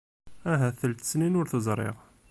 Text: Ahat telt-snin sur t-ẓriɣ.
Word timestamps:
Ahat 0.51 0.77
telt-snin 0.79 1.35
sur 1.37 1.47
t-ẓriɣ. 1.51 1.95